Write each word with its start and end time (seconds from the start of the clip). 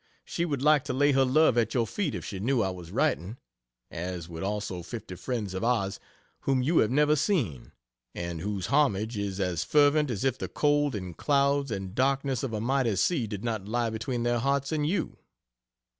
She 0.25 0.45
would 0.45 0.63
like 0.63 0.83
to 0.85 0.93
lay 0.93 1.11
her 1.11 1.23
love 1.23 1.59
at 1.59 1.75
your 1.75 1.85
feet 1.85 2.15
if 2.15 2.25
she 2.25 2.39
knew 2.39 2.63
I 2.63 2.71
was 2.71 2.89
writing 2.91 3.37
as 3.91 4.27
would 4.27 4.41
also 4.41 4.81
fifty 4.81 5.13
friends 5.13 5.53
of 5.53 5.63
ours 5.63 5.99
whom 6.39 6.63
you 6.63 6.79
have 6.79 6.89
never 6.89 7.15
seen, 7.15 7.71
and 8.15 8.41
whose 8.41 8.65
homage 8.65 9.15
is 9.15 9.39
as 9.39 9.63
fervent 9.63 10.09
as 10.09 10.23
if 10.23 10.39
the 10.39 10.47
cold 10.47 10.95
and 10.95 11.15
clouds 11.15 11.69
and 11.69 11.93
darkness 11.93 12.41
of 12.41 12.51
a 12.51 12.59
mighty 12.59 12.95
sea 12.95 13.27
did 13.27 13.43
not 13.43 13.67
lie 13.67 13.91
between 13.91 14.23
their 14.23 14.39
hearts 14.39 14.71
and 14.71 14.87
you. 14.87 15.19